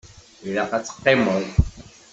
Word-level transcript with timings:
Ilaq 0.47 0.71
ad 0.73 0.83
teqqimeḍ. 0.85 1.41